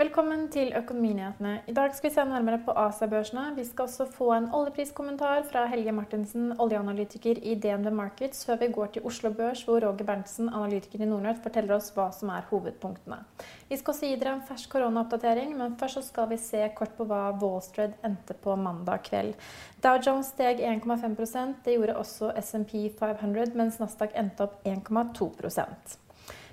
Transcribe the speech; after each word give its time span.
Velkommen 0.00 0.46
til 0.48 0.70
Økonominyhetene. 0.72 1.50
I 1.68 1.72
dag 1.76 1.92
skal 1.92 2.08
vi 2.08 2.14
se 2.14 2.22
nærmere 2.24 2.62
på 2.64 2.72
Asia-børsene. 2.72 3.42
Vi 3.56 3.66
skal 3.68 3.84
også 3.84 4.06
få 4.08 4.30
en 4.32 4.46
oljepriskommentar 4.56 5.42
fra 5.50 5.66
Helge 5.68 5.92
Martinsen, 5.92 6.54
oljeanalytiker 6.56 7.42
i 7.44 7.52
DNB 7.60 7.90
Markets, 7.92 8.46
før 8.48 8.62
vi 8.62 8.70
går 8.72 8.94
til 8.94 9.04
Oslo 9.04 9.34
Børs, 9.36 9.66
hvor 9.68 9.84
Roger 9.84 10.08
Berntsen, 10.08 10.48
analytiker 10.48 11.04
i 11.04 11.10
Nordnett, 11.10 11.44
forteller 11.44 11.76
oss 11.76 11.92
hva 11.92 12.08
som 12.16 12.32
er 12.32 12.48
hovedpunktene. 12.48 13.20
Vi 13.68 13.76
skal 13.76 13.92
også 13.92 14.08
gi 14.08 14.16
dere 14.22 14.38
en 14.38 14.44
fersk 14.48 14.72
koronaoppdatering, 14.72 15.52
men 15.60 15.76
først 15.76 16.08
skal 16.08 16.32
vi 16.32 16.40
se 16.40 16.64
kort 16.80 16.96
på 16.96 17.04
hva 17.10 17.26
Wallstred 17.42 18.00
endte 18.06 18.40
på 18.40 18.56
mandag 18.56 19.04
kveld. 19.10 19.34
Dow 19.84 20.00
Jones 20.00 20.32
steg 20.32 20.64
1,5% 20.64 21.60
Det 21.66 21.76
gjorde 21.76 22.00
også 22.00 22.32
SMP 22.40 22.86
500, 22.96 23.52
mens 23.52 23.82
Nasdaq 23.84 24.16
endte 24.16 24.48
opp 24.48 24.62
1,2 24.64 25.34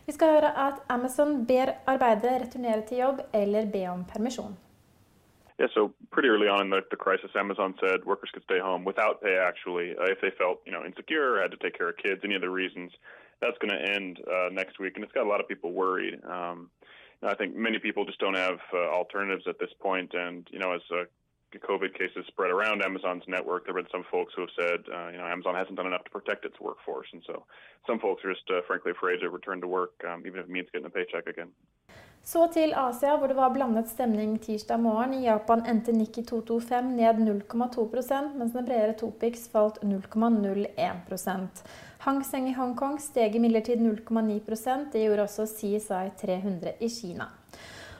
vi 0.07 0.15
skal 0.15 0.37
høre 0.37 0.51
at 0.67 0.79
Amazon 0.89 1.45
ber 1.47 1.73
arbeidere 1.93 2.45
returnere 2.45 2.85
til 2.87 3.03
jobb 3.03 3.19
eller 3.33 3.67
be 3.75 3.83
om 3.91 4.05
permisjon. 4.13 4.55
Yeah, 5.59 5.69
so 5.73 5.91
pretty 6.11 6.29
early 6.29 6.47
on 6.47 6.61
in 6.65 6.69
the, 6.69 6.81
the 6.91 7.01
crisis, 7.05 7.31
Amazon 7.35 7.73
said 7.81 8.05
workers 8.05 8.29
could 8.31 8.43
stay 8.43 8.59
home 8.59 8.85
without 8.85 9.21
pay. 9.21 9.35
Actually, 9.51 9.87
uh, 9.97 10.05
if 10.15 10.19
they 10.21 10.31
felt 10.37 10.57
you 10.67 10.71
know 10.71 10.83
insecure 10.85 11.41
had 11.41 11.51
to 11.51 11.57
take 11.57 11.75
care 11.77 11.89
of 11.89 11.97
kids, 11.97 12.21
any 12.23 12.35
other 12.35 12.51
reasons, 12.51 12.91
that's 13.41 13.57
going 13.61 13.73
to 13.77 13.81
end 13.97 14.13
uh, 14.35 14.49
next 14.51 14.79
week, 14.79 14.93
and 14.95 15.03
it's 15.03 15.13
got 15.17 15.25
a 15.25 15.31
lot 15.33 15.41
of 15.41 15.47
people 15.47 15.71
worried. 15.73 16.15
Um, 16.37 16.69
I 17.23 17.33
think 17.33 17.55
many 17.55 17.79
people 17.79 18.05
just 18.05 18.19
don't 18.19 18.37
have 18.47 18.59
uh, 18.71 18.77
alternatives 18.99 19.45
at 19.47 19.57
this 19.59 19.73
point, 19.81 20.13
and 20.13 20.47
you 20.51 20.59
know, 20.59 20.71
as 20.73 20.81
uh, 20.91 21.05
COVID 21.59 21.93
cases 21.93 22.25
spread 22.27 22.51
around 22.51 22.81
Amazon's 22.81 23.23
network, 23.27 23.65
there 23.65 23.75
have 23.75 23.83
been 23.83 23.91
some 23.91 24.05
folks 24.11 24.33
who 24.35 24.41
have 24.41 24.55
said, 24.59 24.79
uh, 24.93 25.09
you 25.09 25.17
know, 25.17 25.27
Amazon 25.27 25.55
hasn't 25.55 25.77
done 25.77 25.87
enough 25.87 26.03
to 26.05 26.11
protect 26.11 26.45
its 26.45 26.59
workforce, 26.59 27.07
and 27.13 27.23
so 27.25 27.45
some 27.85 27.99
folks 27.99 28.23
are 28.25 28.33
just 28.33 28.47
uh, 28.49 28.61
frankly 28.67 28.91
afraid 28.91 29.19
to 29.21 29.29
return 29.29 29.61
to 29.61 29.67
work, 29.67 29.93
um, 30.09 30.23
even 30.27 30.39
if 30.39 30.45
it 30.45 30.51
means 30.51 30.67
getting 30.71 30.87
a 30.87 30.89
paycheck 30.89 31.27
again. 31.27 31.51
Så 32.27 32.47
til 32.53 32.73
Asia, 32.75 33.17
hvor 33.17 33.27
det 33.27 33.35
var 33.37 33.53
blandet 33.55 33.87
stemning 33.87 34.33
tirsdag 34.39 34.79
morgen. 34.83 35.13
I 35.13 35.25
Japan 35.25 35.61
endte 35.65 35.93
Nikki 35.95 36.25
225 36.25 36.89
ned 36.97 37.21
0,2% 37.23 38.35
mens 38.35 38.53
den 38.53 38.65
bredere 38.65 38.97
Topix 38.99 39.47
falt 39.51 39.79
0,01 39.83 41.63
Hang 42.03 42.23
Seng 42.23 42.49
i 42.49 42.53
Hongkong 42.53 42.99
steg 42.99 43.35
imidlertid 43.35 43.79
0,9% 43.79 44.91
Det 44.91 45.05
gjorde 45.05 45.23
også 45.23 45.47
CSI 45.47 46.11
300 46.19 46.75
i 46.79 46.89
Kina. 46.89 47.31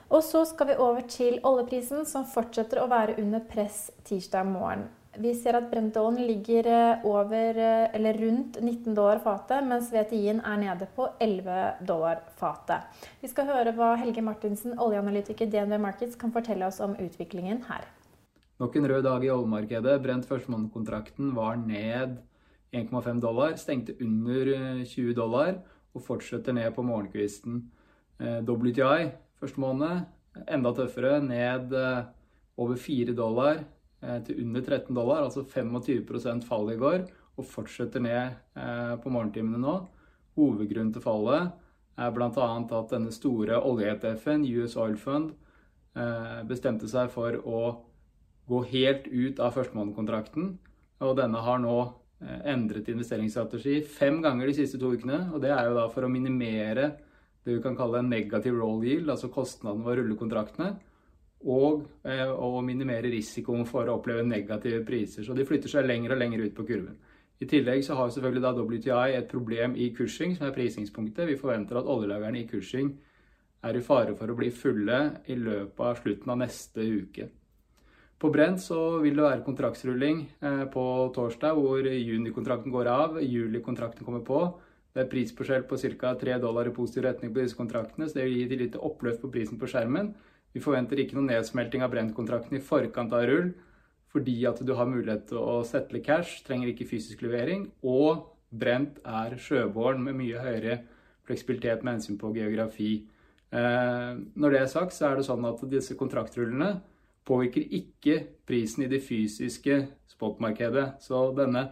Og 0.08 0.22
så 0.24 0.40
skal 0.48 0.70
vi 0.70 0.74
over 0.80 1.04
til 1.04 1.34
oljeprisen, 1.44 2.06
som 2.08 2.24
fortsetter 2.24 2.80
å 2.80 2.88
være 2.88 3.18
under 3.20 3.42
press 3.44 3.90
tirsdag 4.08 4.46
morgen. 4.48 4.86
Vi 5.18 5.34
ser 5.36 5.58
at 5.58 5.66
Brentollen 5.68 6.22
ligger 6.24 6.68
eh, 6.70 7.04
over, 7.08 7.58
eh, 7.58 7.88
eller 7.96 8.16
rundt 8.22 8.56
19 8.62 8.94
dollar 8.96 9.20
fatet, 9.20 9.66
mens 9.66 9.90
VTI-en 9.92 10.40
er 10.46 10.60
nede 10.62 10.88
på 10.96 11.10
11 11.20 11.84
dollar 11.88 12.22
fatet. 12.38 12.86
Vi 13.20 13.28
skal 13.28 13.50
høre 13.50 13.74
hva 13.76 13.90
Helge 14.00 14.24
Martinsen, 14.24 14.78
oljeanalytiker 14.80 15.50
DNV 15.50 15.76
Markets, 15.82 16.16
kan 16.16 16.32
fortelle 16.32 16.70
oss 16.70 16.80
om 16.84 16.96
utviklingen 16.96 17.64
her. 17.68 17.84
Nok 18.62 18.80
en 18.80 18.88
rød 18.88 19.04
dag 19.10 19.26
i 19.26 19.32
oljemarkedet. 19.34 20.00
Brent 20.06 20.28
førstemånedkontrakten 20.30 21.34
var 21.36 21.60
ned 21.60 22.20
1,5 22.72 23.20
dollar, 23.20 23.58
stengte 23.60 23.98
under 24.00 24.54
20 24.86 25.08
eh, 25.10 25.14
dollar 25.18 25.56
og 25.92 26.04
fortsetter 26.06 26.56
ned 26.56 26.72
på 26.76 26.86
morgenkvisten. 26.86 27.66
WTI 28.18 29.12
første 29.40 29.62
måned. 29.62 30.06
Enda 30.46 30.72
tøffere, 30.76 31.18
ned 31.24 31.72
eh, 31.74 32.10
over 32.60 32.78
4 32.78 33.14
dollar 33.16 33.62
eh, 34.02 34.18
til 34.26 34.42
under 34.44 34.62
13 34.62 34.94
dollar, 34.94 35.24
altså 35.24 35.42
25% 35.42 36.46
fall 36.46 36.70
i 36.72 36.78
går, 36.78 37.06
og 37.38 37.46
fortsetter 37.46 38.02
ned 38.02 38.36
eh, 38.58 38.94
på 39.02 39.10
morgentimene 39.10 39.60
nå. 39.62 39.80
Hovedgrunnen 40.38 40.92
til 40.94 41.02
fallet 41.02 41.50
er 41.98 42.14
bl.a. 42.14 42.30
at 42.30 42.92
denne 42.92 43.10
store 43.14 43.58
olje-ETF-en, 43.58 44.46
US 44.60 44.76
Oil 44.78 44.96
Fund, 45.00 45.32
bestemte 46.46 46.86
seg 46.86 47.08
for 47.10 47.34
å 47.42 47.60
gå 48.46 48.60
helt 48.70 49.08
ut 49.10 49.40
av 49.42 49.56
førstemånedskontrakten. 49.56 50.52
Og 51.02 51.16
denne 51.18 51.40
har 51.42 51.58
nå 51.58 51.74
endret 52.46 52.86
investeringsstrategi 52.92 53.80
fem 53.82 54.20
ganger 54.22 54.46
de 54.46 54.54
siste 54.60 54.78
to 54.78 54.92
ukene. 54.94 55.24
Og 55.34 55.42
det 55.42 55.50
er 55.50 55.66
jo 55.66 55.74
da 55.74 55.88
for 55.90 56.06
å 56.06 56.12
minimere 56.12 56.92
det 57.48 57.56
vi 57.56 57.64
kan 57.64 57.76
kalle 57.76 58.02
en 58.02 58.12
negativ 58.12 58.54
roll 58.60 58.84
yield, 58.84 59.10
altså 59.10 59.30
kostnaden 59.32 59.84
ved 59.86 59.94
å 59.94 60.02
rulle 60.02 60.18
kontraktene, 60.20 60.74
og 61.48 61.84
eh, 62.04 62.28
å 62.28 62.62
minimere 62.66 63.10
risikoen 63.12 63.66
for 63.68 63.88
å 63.88 63.98
oppleve 63.98 64.26
negative 64.26 64.82
priser. 64.86 65.24
Så 65.24 65.36
de 65.38 65.46
flytter 65.48 65.70
seg 65.70 65.86
lenger 65.86 66.14
og 66.14 66.20
lenger 66.22 66.44
ut 66.44 66.56
på 66.56 66.66
kurven. 66.68 66.98
I 67.38 67.46
tillegg 67.46 67.84
så 67.86 67.94
har 67.94 68.10
selvfølgelig 68.10 68.42
da 68.42 68.54
WTI 68.56 69.14
et 69.14 69.28
problem 69.30 69.76
i 69.78 69.92
Cushing, 69.94 70.34
som 70.34 70.48
er 70.48 70.56
prisingspunktet. 70.56 71.28
Vi 71.28 71.38
forventer 71.38 71.78
at 71.78 71.86
oljelagerne 71.86 72.40
i 72.40 72.48
Cushing 72.50 72.90
er 73.62 73.78
i 73.78 73.82
fare 73.82 74.14
for 74.18 74.30
å 74.30 74.38
bli 74.38 74.50
fulle 74.54 74.98
i 75.30 75.36
løpet 75.38 75.84
av 75.86 76.00
slutten 76.02 76.34
av 76.34 76.40
neste 76.42 76.82
uke. 76.82 77.28
På 78.18 78.32
Brent 78.34 78.58
så 78.58 78.98
vil 78.98 79.14
det 79.14 79.22
være 79.28 79.44
kontraktsrulling 79.46 80.24
eh, 80.42 80.64
på 80.74 80.84
torsdag, 81.14 81.54
hvor 81.54 81.86
junikontrakten 81.86 82.74
går 82.74 82.90
av, 82.90 83.20
julikontrakten 83.22 84.06
kommer 84.06 84.24
på. 84.26 84.40
Det 84.94 85.04
er 85.04 85.10
prisforskjell 85.10 85.66
på 85.68 85.78
ca. 85.78 86.14
3 86.20 86.38
dollar 86.42 86.68
i 86.70 86.74
positiv 86.74 87.04
retning 87.04 87.32
på 87.34 87.42
disse 87.42 87.58
kontraktene, 87.58 88.08
så 88.08 88.18
det 88.18 88.26
vil 88.26 88.38
gi 88.38 88.46
et 88.48 88.60
lite 88.64 88.82
oppløft 88.82 89.22
på 89.22 89.30
prisen 89.32 89.60
på 89.60 89.68
skjermen. 89.70 90.14
Vi 90.56 90.62
forventer 90.64 90.98
ikke 90.98 91.18
noen 91.18 91.28
nedsmelting 91.30 91.84
av 91.84 91.92
Brent-kontrakten 91.92 92.56
i 92.56 92.64
forkant 92.64 93.12
av 93.12 93.26
rull, 93.28 93.52
fordi 94.08 94.38
at 94.48 94.62
du 94.64 94.72
har 94.74 94.88
mulighet 94.88 95.28
til 95.28 95.42
å 95.42 95.60
settle 95.68 96.00
cash, 96.04 96.40
trenger 96.46 96.72
ikke 96.72 96.88
fysisk 96.88 97.22
levering, 97.26 97.68
og 97.84 98.24
Brent 98.48 99.02
er 99.04 99.36
sjøbåren 99.36 100.00
med 100.06 100.16
mye 100.16 100.40
høyere 100.40 100.78
fleksibilitet 101.28 101.84
med 101.84 101.98
hensyn 101.98 102.16
på 102.20 102.32
geografi. 102.32 102.92
Eh, 103.52 104.12
når 104.40 104.54
det 104.54 104.62
er 104.62 104.70
sagt, 104.72 104.96
så 104.96 105.10
er 105.10 105.18
det 105.18 105.26
sånn 105.28 105.44
at 105.48 105.60
disse 105.68 105.96
kontraktrullene 106.00 106.78
påvirker 107.28 107.68
ikke 107.76 108.22
prisen 108.48 108.86
i 108.86 108.90
det 108.90 109.02
fysiske 109.04 109.82
spotmarkedet. 110.08 110.96
Så 111.04 111.28
denne 111.36 111.68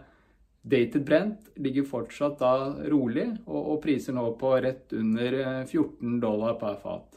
Dated 0.67 1.05
Brent 1.05 1.51
ligger 1.55 1.85
fortsatt 1.87 2.39
da 2.41 2.53
rolig, 2.91 3.27
og, 3.45 3.59
og, 3.59 3.77
priser 3.83 4.15
nå 4.15 4.25
på 4.39 4.51
rett 4.63 4.91
under 4.97 5.37
14 5.63 5.79
eh, 5.79 6.17
dollar 6.23 6.57
per 6.59 6.75
fat. 6.81 7.15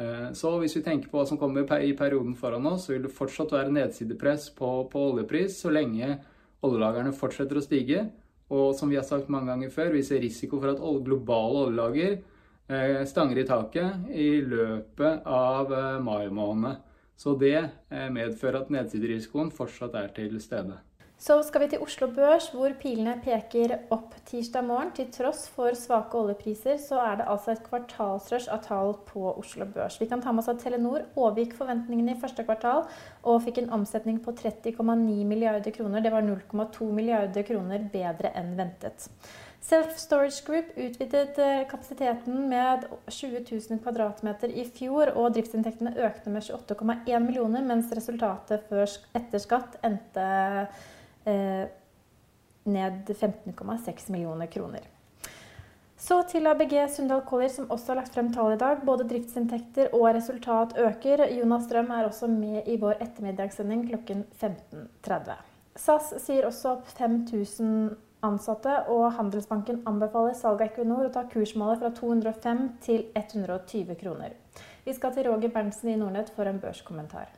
Eh, 0.00 0.30
så 0.36 0.54
hvis 0.62 0.78
vi 0.78 0.84
tenker 0.86 1.10
på 1.10 1.20
hva 1.20 1.26
som 1.28 1.40
kommer 1.40 1.66
i 1.84 1.92
perioden 1.98 2.36
foran 2.38 2.70
oss, 2.70 2.86
så 2.86 2.94
vil 2.94 3.04
det 3.04 3.14
fortsatt 3.16 3.52
være 3.56 3.74
nedsidepress 3.76 4.48
på, 4.56 4.72
på 4.92 5.04
oljepris 5.12 5.60
så 5.60 5.72
lenge 5.74 6.16
oljelagrene 6.64 7.14
fortsetter 7.16 7.60
å 7.60 7.64
stige. 7.64 8.06
Og 8.50 8.72
som 8.78 8.90
vi 8.90 8.98
har 8.98 9.06
sagt 9.06 9.30
mange 9.30 9.52
ganger 9.52 9.72
før, 9.74 9.92
vi 9.94 10.04
ser 10.06 10.24
risiko 10.24 10.58
for 10.58 10.72
at 10.72 10.80
globale 11.06 11.66
oljelager 11.68 12.16
eh, 12.16 13.02
stanger 13.06 13.42
i 13.42 13.48
taket 13.48 14.12
i 14.16 14.30
løpet 14.40 15.26
av 15.28 15.74
mai 16.02 16.30
måned. 16.32 16.86
Så 17.20 17.36
det 17.36 17.58
medfører 17.92 18.62
at 18.62 18.70
nedsiderisikoen 18.72 19.52
fortsatt 19.52 19.92
er 20.00 20.08
til 20.16 20.40
stede. 20.40 20.78
Så 21.20 21.34
skal 21.44 21.60
vi 21.60 21.66
til 21.68 21.82
Oslo 21.84 22.06
Børs, 22.16 22.46
hvor 22.56 22.72
pilene 22.80 23.12
peker 23.20 23.74
opp 23.92 24.14
tirsdag 24.30 24.64
morgen. 24.64 24.88
Til 24.96 25.10
tross 25.12 25.42
for 25.52 25.76
svake 25.76 26.16
oljepriser, 26.16 26.78
så 26.80 26.96
er 27.04 27.18
det 27.18 27.26
altså 27.28 27.52
et 27.52 27.60
kvartalsrush 27.66 28.48
av 28.48 28.62
tall 28.64 28.94
på 29.04 29.26
Oslo 29.34 29.66
Børs. 29.68 29.98
Vi 30.00 30.08
kan 30.08 30.22
ta 30.24 30.32
med 30.32 30.40
oss 30.40 30.48
at 30.48 30.62
Telenor 30.64 31.02
overgikk 31.20 31.52
forventningene 31.58 32.14
i 32.14 32.20
første 32.22 32.46
kvartal 32.48 32.86
og 33.28 33.42
fikk 33.44 33.60
en 33.60 33.68
omsetning 33.76 34.22
på 34.24 34.32
30,9 34.38 35.26
milliarder 35.28 35.74
kroner. 35.76 36.00
Det 36.00 36.12
var 36.14 36.24
0,2 36.24 36.88
milliarder 36.88 37.44
kroner 37.44 37.84
bedre 37.92 38.30
enn 38.40 38.54
ventet. 38.56 39.10
Self 39.60 39.98
Storage 40.00 40.40
Group 40.46 40.70
utvidet 40.72 41.36
eh, 41.36 41.66
kapasiteten 41.68 42.46
med 42.48 42.86
20 43.12 43.42
000 43.44 43.82
kvm 43.84 44.48
i 44.56 44.64
fjor, 44.72 45.12
og 45.20 45.34
driftsinntektene 45.36 45.92
økte 46.00 46.32
med 46.32 46.48
28,1 46.48 47.26
millioner, 47.26 47.60
mens 47.68 47.92
resultatet 47.92 48.72
etter 48.72 49.44
skatt 49.44 49.76
endte 49.84 50.30
ned 51.24 53.10
15,6 53.10 54.10
millioner 54.10 54.46
kroner. 54.46 54.86
Så 56.00 56.22
til 56.30 56.46
ABG 56.48 56.72
Sundal 56.88 57.20
Collier, 57.28 57.50
som 57.52 57.66
også 57.70 57.92
har 57.92 57.98
lagt 58.00 58.14
frem 58.14 58.30
tall 58.32 58.54
i 58.54 58.60
dag. 58.60 58.80
Både 58.88 59.04
driftsinntekter 59.08 59.92
og 59.92 60.06
resultat 60.16 60.72
øker. 60.80 61.26
Jonas 61.36 61.66
Strøm 61.68 61.90
er 61.92 62.06
også 62.08 62.26
med 62.26 62.62
i 62.66 62.78
vår 62.80 63.02
ettermiddagssending 63.04 63.84
klokken 63.90 64.24
15.30. 64.40 65.34
SAS 65.76 66.14
sier 66.24 66.48
også 66.48 66.72
opp 66.78 66.88
5000 66.96 67.90
ansatte, 68.24 68.72
og 68.92 69.12
Handelsbanken 69.16 69.82
anbefaler 69.88 70.34
salg 70.36 70.60
av 70.60 70.70
Equinor 70.70 71.06
å 71.06 71.12
ta 71.12 71.26
kursmålet 71.28 71.84
fra 71.84 71.92
205 71.96 72.64
til 72.84 73.04
120 73.16 73.96
kroner. 74.00 74.34
Vi 74.84 74.96
skal 74.96 75.14
til 75.14 75.28
Roger 75.28 75.52
Berntsen 75.52 75.92
i 75.92 75.98
Nordnett 76.00 76.32
for 76.36 76.48
en 76.48 76.60
børskommentar. 76.60 77.28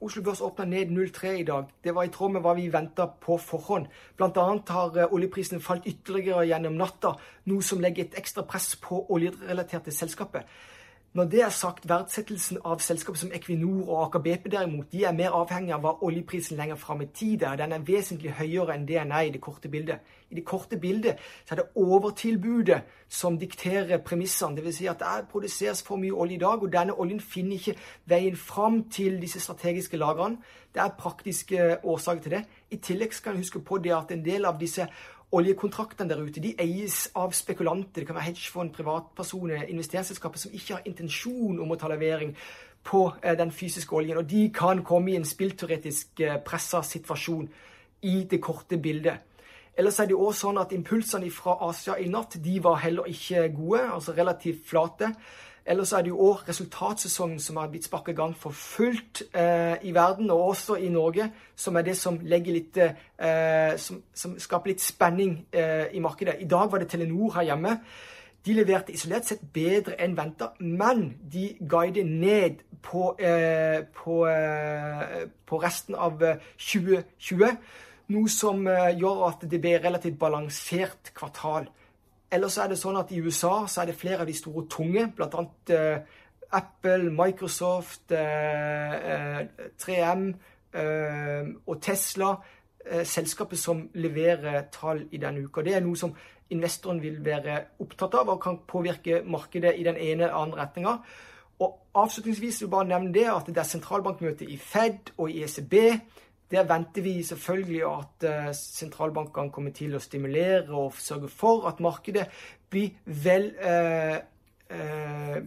Oslo 0.00 0.22
Børs 0.24 0.40
åpna 0.40 0.64
ned 0.64 0.88
0,3 0.88 1.32
i 1.40 1.44
dag. 1.44 1.68
Det 1.84 1.92
var 1.94 2.04
i 2.04 2.12
tråd 2.12 2.32
med 2.32 2.40
hva 2.44 2.54
vi 2.56 2.70
venta 2.72 3.04
på 3.20 3.36
forhånd. 3.36 3.90
Bl.a. 4.16 4.44
har 4.68 4.96
eh, 4.96 5.12
oljeprisen 5.12 5.60
falt 5.60 5.86
ytterligere 5.86 6.46
gjennom 6.48 6.78
natta, 6.80 7.14
noe 7.52 7.62
som 7.62 7.82
legger 7.84 8.06
et 8.06 8.16
ekstra 8.16 8.46
press 8.48 8.72
på 8.80 9.02
oljerelaterte 9.12 9.92
selskaper. 9.92 10.46
Når 11.12 11.24
det 11.24 11.40
er 11.42 11.50
sagt, 11.50 11.88
verdsettelsen 11.90 12.60
av 12.62 12.78
selskaper 12.78 13.18
som 13.18 13.32
Equinor 13.34 13.88
og 13.88 13.96
Aker 14.04 14.20
BP 14.22 14.44
derimot, 14.52 14.92
de 14.92 15.00
er 15.02 15.16
mer 15.18 15.34
avhengig 15.34 15.72
av 15.74 15.82
hva 15.82 15.96
oljeprisen 16.06 16.54
lenger 16.54 16.78
fram 16.78 17.02
i 17.02 17.08
tid 17.10 17.42
er. 17.42 17.56
Den 17.58 17.74
er 17.74 17.82
vesentlig 17.82 18.36
høyere 18.38 18.76
enn 18.76 18.86
er 18.86 19.24
i 19.26 19.32
det 19.34 19.40
korte 19.42 19.66
bildet. 19.68 19.98
I 20.30 20.38
det 20.38 20.44
korte 20.46 20.78
bildet 20.78 21.18
så 21.48 21.56
er 21.56 21.62
det 21.64 21.82
overtilbudet 21.82 22.78
som 23.08 23.38
dikterer 23.38 23.98
premissene. 24.06 24.54
Dvs. 24.54 24.76
Si 24.76 24.86
at 24.86 25.02
det 25.02 25.26
produseres 25.32 25.82
for 25.82 25.98
mye 25.98 26.14
olje 26.14 26.38
i 26.38 26.38
dag, 26.46 26.62
og 26.62 26.70
denne 26.72 26.94
oljen 26.94 27.20
finner 27.20 27.58
ikke 27.58 27.74
veien 28.06 28.36
fram 28.36 28.84
til 28.84 29.18
disse 29.18 29.42
strategiske 29.42 29.98
lagrene. 29.98 30.38
Det 30.70 30.78
er 30.78 30.94
praktiske 30.94 31.78
årsaker 31.82 32.22
til 32.22 32.38
det. 32.38 32.44
I 32.70 32.76
tillegg 32.78 33.18
skal 33.18 33.34
en 33.34 33.42
huske 33.42 33.58
på 33.58 33.82
det 33.82 33.96
at 33.98 34.14
en 34.14 34.22
del 34.24 34.46
av 34.46 34.62
disse 34.62 34.86
oljekontraktene 35.32 36.10
der 36.10 36.22
ute 36.22 36.42
de 36.42 36.54
eies 36.58 37.04
av 37.14 37.32
spekulanter. 37.36 38.02
Det 38.02 38.08
kan 38.08 38.18
være 38.18 38.30
hedgefond, 38.30 38.72
privatpersoner, 38.74 39.68
investeringsselskaper 39.70 40.42
som 40.42 40.54
ikke 40.54 40.76
har 40.76 40.86
intensjon 40.90 41.60
om 41.62 41.70
å 41.70 41.78
ta 41.78 41.90
levering 41.90 42.34
på 42.86 43.04
eh, 43.22 43.36
den 43.38 43.52
fysiske 43.54 43.94
oljen. 43.96 44.18
Og 44.18 44.28
de 44.30 44.48
kan 44.54 44.82
komme 44.84 45.12
i 45.12 45.18
en 45.20 45.28
spillteoretisk 45.28 46.24
eh, 46.26 46.40
pressa 46.44 46.82
situasjon 46.86 47.48
i 48.10 48.22
det 48.30 48.40
korte 48.42 48.80
bildet. 48.80 49.26
Ellers 49.78 50.00
er 50.00 50.10
det 50.10 50.16
også 50.18 50.48
sånn 50.48 50.58
at 50.60 50.72
impulsene 50.74 51.30
fra 51.32 51.54
Asia 51.68 51.94
i 52.00 52.08
natt 52.10 52.34
de 52.42 52.58
var 52.62 52.80
heller 52.82 53.06
ikke 53.08 53.46
gode, 53.54 53.84
altså 53.94 54.12
relativt 54.16 54.66
flate. 54.68 55.12
Ellers 55.64 55.92
er 55.92 56.02
det 56.02 56.12
jo 56.12 56.20
òg 56.30 56.46
resultatsesongen 56.48 57.40
som 57.40 57.56
har 57.60 57.68
blitt 57.70 57.86
sparket 57.86 58.14
i 58.14 58.20
gang 58.20 58.36
for 58.36 58.56
fullt 58.56 59.22
eh, 59.34 59.76
i 59.82 59.94
verden, 59.94 60.30
og 60.30 60.54
også 60.54 60.78
i 60.80 60.88
Norge, 60.88 61.30
som 61.56 61.76
er 61.76 61.82
det 61.86 61.96
som, 61.96 62.18
litt, 62.22 62.76
eh, 62.76 63.76
som, 63.76 64.02
som 64.14 64.38
skaper 64.38 64.72
litt 64.72 64.82
spenning 64.82 65.36
eh, 65.52 65.90
i 65.92 66.00
markedet. 66.00 66.40
I 66.40 66.48
dag 66.48 66.72
var 66.72 66.82
det 66.82 66.88
Telenor 66.88 67.36
her 67.36 67.50
hjemme. 67.52 67.76
De 68.46 68.54
leverte 68.56 68.94
isolert 68.96 69.28
sett 69.28 69.42
bedre 69.52 69.98
enn 70.00 70.16
venta, 70.16 70.54
men 70.64 71.10
de 71.32 71.50
guider 71.60 72.06
ned 72.08 72.62
på, 72.82 73.14
eh, 73.20 73.82
på, 73.94 74.26
eh, 74.26 75.26
på 75.46 75.58
resten 75.60 75.94
av 75.94 76.22
2020. 76.56 77.44
Eh, 77.44 77.56
noe 78.10 78.28
som 78.28 78.64
gjør 78.64 79.26
at 79.28 79.44
det 79.50 79.60
blir 79.60 79.84
relativt 79.84 80.18
balansert 80.18 81.12
kvartal. 81.14 81.68
Ellers 82.30 82.58
er 82.58 82.70
det 82.70 82.78
sånn 82.78 82.98
at 83.00 83.10
i 83.10 83.20
USA 83.20 83.66
så 83.66 83.82
er 83.82 83.90
det 83.90 83.98
flere 83.98 84.22
av 84.22 84.28
de 84.30 84.36
store 84.38 84.66
tunge, 84.70 85.08
bl.a. 85.16 85.44
Eh, 85.74 86.18
Apple, 86.52 87.12
Microsoft, 87.14 88.10
eh, 88.10 88.94
uh, 89.38 89.68
3M 89.78 90.24
og 91.66 91.76
Tesla. 91.82 92.32
Eh, 92.86 93.04
selskapet 93.04 93.58
som 93.58 93.82
leverer 93.94 94.62
tall 94.72 95.02
i 95.12 95.18
denne 95.20 95.44
uka. 95.44 95.62
Det 95.62 95.74
er 95.76 95.82
noe 95.84 95.98
som 96.00 96.14
investoren 96.50 97.02
vil 97.02 97.18
være 97.24 97.58
opptatt 97.84 98.14
av 98.16 98.30
og 98.32 98.40
kan 98.40 98.56
påvirke 98.66 99.20
markedet 99.22 99.74
i 99.76 99.84
den 99.84 99.96
ene 99.96 100.24
eller 100.24 100.38
andre 100.38 100.62
retninga. 100.62 100.94
Og 101.60 101.76
avslutningsvis 101.94 102.62
vil 102.62 102.66
jeg 102.66 102.70
bare 102.72 102.88
nevne 102.88 103.12
det 103.12 103.26
at 103.28 103.46
det 103.46 103.60
er 103.60 103.68
sentralbankmøte 103.68 104.48
i 104.48 104.56
Fed 104.56 105.12
og 105.18 105.30
i 105.30 105.42
ECB. 105.44 105.74
Der 106.50 106.66
venter 106.66 107.02
vi 107.02 107.22
selvfølgelig 107.22 107.82
at 107.86 108.26
eh, 108.26 108.50
sentralbankene 108.56 109.52
kommer 109.54 109.70
til 109.76 109.94
å 109.94 110.02
stimulere 110.02 110.74
og 110.74 110.98
sørge 110.98 111.30
for 111.30 111.68
at 111.70 111.78
markedet 111.80 112.26
blir 112.70 112.96
vel 113.06 113.52
eh, 113.62 114.16
eh, 114.70 115.38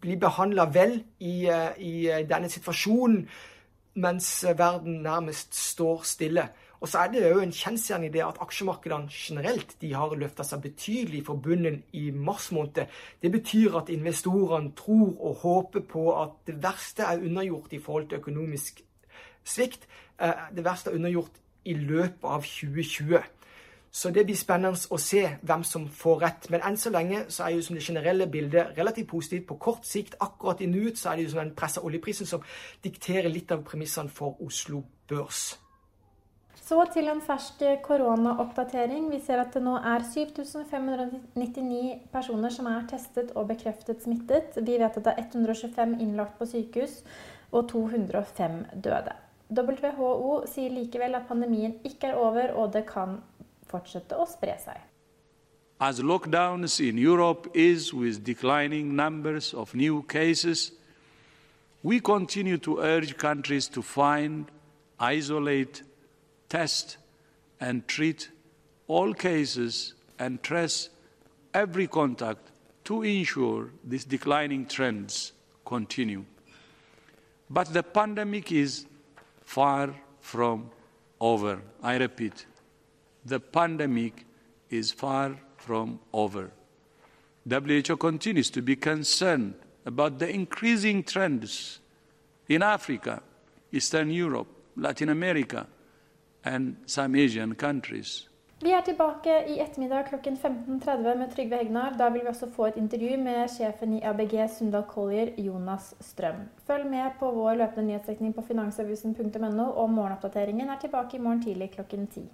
blir 0.00 0.18
behandla 0.20 0.68
vel 0.72 1.00
i, 1.20 1.46
eh, 1.46 1.78
i, 1.78 1.92
denne 2.28 2.48
situasjonen, 2.50 3.28
mens 3.98 4.44
verden 4.56 5.02
nærmest 5.02 5.54
står 5.54 6.02
stille. 6.06 6.48
Og 6.80 6.88
så 6.88 6.98
er 7.02 7.08
det 7.10 7.22
jo 7.24 7.40
en 7.42 7.52
kjensgjerning 7.52 8.12
det 8.14 8.22
at 8.22 8.38
aksjemarkedene 8.40 9.10
generelt 9.10 9.74
de 9.80 9.90
har 9.98 10.14
løfta 10.14 10.44
seg 10.46 10.62
betydelig 10.62 11.24
for 11.26 11.42
bunnen 11.42 11.80
i 11.98 12.12
mars 12.14 12.52
måned. 12.54 12.84
Det 13.22 13.32
betyr 13.34 13.80
at 13.80 13.90
investorene 13.90 14.70
tror 14.78 15.16
og 15.18 15.40
håper 15.42 15.82
på 15.90 16.04
at 16.14 16.36
det 16.46 16.60
verste 16.62 17.02
er 17.02 17.18
unnagjort 17.18 17.74
i 17.74 17.82
forhold 17.82 18.08
til 18.08 18.22
økonomisk 18.22 18.84
svikt. 19.48 19.88
Eh, 20.20 20.46
det 20.56 20.64
verste 20.64 20.92
er 20.92 21.00
undergjort 21.00 21.42
i 21.64 21.74
løpet 21.74 22.24
av 22.24 22.46
2020. 22.46 23.18
Så 23.90 24.10
det 24.12 24.26
blir 24.28 24.36
spennende 24.36 24.76
å 24.92 24.98
se 25.00 25.22
hvem 25.48 25.62
som 25.64 25.86
får 25.88 26.18
rett. 26.22 26.48
Men 26.52 26.64
enn 26.68 26.76
så 26.76 26.92
lenge 26.92 27.22
så 27.32 27.46
er 27.46 27.56
jo 27.56 27.62
som 27.64 27.78
det 27.78 27.86
generelle 27.86 28.26
bildet 28.30 28.76
relativt 28.76 29.08
positivt. 29.08 29.46
På 29.48 29.56
kort 29.56 29.86
sikt, 29.88 30.18
akkurat 30.20 30.60
i 30.60 30.68
nuet, 30.68 30.98
så 30.98 31.10
er 31.10 31.16
det 31.16 31.24
jo 31.24 31.30
som 31.32 31.40
den 31.42 31.54
pressa 31.56 31.84
oljeprisen 31.84 32.28
som 32.28 32.44
dikterer 32.84 33.32
litt 33.32 33.52
av 33.52 33.64
premissene 33.64 34.12
for 34.12 34.36
Oslo 34.44 34.82
Børs. 35.08 35.56
Så 36.68 36.82
til 36.92 37.08
en 37.08 37.22
fersk 37.24 37.62
koronaoppdatering. 37.86 39.06
Vi 39.08 39.22
ser 39.24 39.40
at 39.40 39.54
det 39.56 39.62
nå 39.64 39.78
er 39.80 40.04
7599 40.04 42.10
personer 42.12 42.52
som 42.52 42.68
er 42.68 42.84
testet 42.90 43.32
og 43.34 43.48
bekreftet 43.48 44.04
smittet. 44.04 44.58
Vi 44.60 44.76
vet 44.76 44.98
at 45.00 45.06
det 45.06 45.14
er 45.14 45.30
125 45.30 45.96
innlagt 46.04 46.36
på 46.36 46.50
sykehus 46.50 47.00
og 47.56 47.70
205 47.72 48.60
døde. 48.84 49.16
WHO 49.48 50.44
sier 50.46 50.70
likevel 50.70 51.16
at 51.16 51.28
pandemien 51.28 51.78
ikke 51.84 52.10
er 52.10 52.20
over, 52.20 52.52
og 52.52 52.72
det 52.72 52.84
kan 52.86 53.18
fortsette 53.68 54.16
å 54.16 54.26
spre 54.28 54.56
seg. 54.60 54.76
As 55.80 56.02
lockdowns 56.02 56.80
in 56.80 56.98
Europe 56.98 57.48
is 57.54 57.94
with 57.94 58.24
declining 58.24 58.96
numbers 58.96 59.54
of 59.54 59.74
new 59.74 60.02
cases, 60.02 60.72
we 61.82 62.00
continue 62.00 62.58
to 62.58 62.80
urge 62.80 63.16
countries 63.16 63.68
to 63.68 63.82
find, 63.82 64.50
isolate, 64.98 65.82
test, 66.48 66.98
and 67.60 67.86
treat 67.86 68.30
all 68.88 69.14
cases 69.14 69.94
and 70.18 70.42
trace 70.42 70.90
every 71.54 71.86
contact 71.86 72.50
to 72.84 73.02
ensure 73.02 73.70
these 73.84 74.04
declining 74.04 74.66
trends 74.66 75.32
continue. 75.64 76.24
But 77.48 77.72
the 77.72 77.82
pandemic 77.82 78.50
is 78.50 78.86
far 79.48 79.94
from 80.20 80.70
over. 81.18 81.62
I 81.82 81.96
repeat, 81.96 82.44
the 83.24 83.40
pandemic 83.40 84.26
is 84.68 84.92
far 84.92 85.38
from 85.56 86.00
over. 86.12 86.50
WHO 87.48 87.96
continues 87.96 88.50
to 88.50 88.60
be 88.60 88.76
concerned 88.76 89.54
about 89.86 90.18
the 90.18 90.28
increasing 90.28 91.02
trends 91.02 91.80
in 92.46 92.62
Africa, 92.62 93.22
Eastern 93.72 94.10
Europe, 94.10 94.48
Latin 94.76 95.08
America, 95.08 95.66
and 96.44 96.76
some 96.84 97.16
Asian 97.16 97.54
countries. 97.54 98.28
Vi 98.58 98.72
er 98.74 98.80
tilbake 98.82 99.34
i 99.52 99.60
ettermiddag 99.62 100.08
klokken 100.08 100.34
15.30 100.36 101.18
med 101.20 101.28
Trygve 101.30 101.60
Hegnar. 101.60 101.92
Da 101.98 102.08
vil 102.10 102.24
vi 102.24 102.30
også 102.32 102.48
få 102.50 102.66
et 102.66 102.78
intervju 102.80 103.14
med 103.22 103.44
sjefen 103.52 103.92
i 103.94 104.00
ABG 104.02 104.34
Sundal 104.50 104.82
Collier, 104.90 105.30
Jonas 105.38 105.92
Strøm. 106.00 106.40
Følg 106.66 106.88
med 106.90 107.14
på 107.20 107.30
vår 107.36 107.54
løpende 107.60 107.86
nyhetsdekning 107.92 108.34
på 108.34 108.42
finansavisen.no, 108.48 109.68
og 109.70 109.90
morgenoppdateringen 109.90 110.68
er 110.74 110.80
tilbake 110.82 111.16
i 111.16 111.20
morgen 111.22 111.42
tidlig 111.42 111.70
klokken 111.76 112.08
10. 112.10 112.26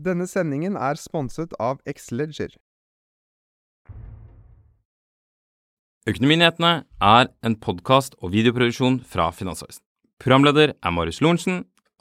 Denne 0.00 0.26
sendingen 0.26 0.76
er 0.80 0.96
sponset 0.96 1.52
av 1.60 1.84
Xleger. 1.84 2.56
Økonominyhetene 6.08 6.72
er 6.96 7.28
en 7.44 7.60
podkast 7.60 8.16
og 8.22 8.32
videoproduksjon 8.32 9.02
fra 9.04 9.28
Finansavisen. 9.36 9.84
Programleder 10.22 10.72
er 10.80 10.90
Marius 10.90 11.20
Lorentzen. 11.20 11.64